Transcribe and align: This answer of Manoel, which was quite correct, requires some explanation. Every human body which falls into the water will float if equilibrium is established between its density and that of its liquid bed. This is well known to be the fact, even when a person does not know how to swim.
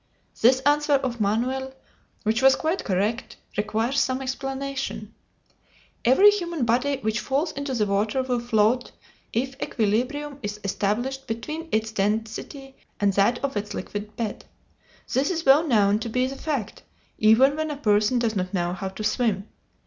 This 0.41 0.61
answer 0.61 0.93
of 0.93 1.21
Manoel, 1.21 1.75
which 2.23 2.41
was 2.41 2.55
quite 2.55 2.83
correct, 2.83 3.37
requires 3.55 3.99
some 3.99 4.19
explanation. 4.19 5.13
Every 6.03 6.31
human 6.31 6.65
body 6.65 6.97
which 7.01 7.19
falls 7.19 7.51
into 7.51 7.75
the 7.75 7.85
water 7.85 8.23
will 8.23 8.39
float 8.39 8.93
if 9.31 9.55
equilibrium 9.61 10.39
is 10.41 10.59
established 10.63 11.27
between 11.27 11.69
its 11.71 11.91
density 11.91 12.75
and 12.99 13.13
that 13.13 13.43
of 13.45 13.55
its 13.55 13.75
liquid 13.75 14.15
bed. 14.15 14.43
This 15.13 15.29
is 15.29 15.45
well 15.45 15.67
known 15.67 15.99
to 15.99 16.09
be 16.09 16.25
the 16.25 16.35
fact, 16.35 16.81
even 17.19 17.55
when 17.55 17.69
a 17.69 17.77
person 17.77 18.17
does 18.17 18.35
not 18.35 18.55
know 18.55 18.73
how 18.73 18.89
to 18.89 19.03
swim. 19.03 19.47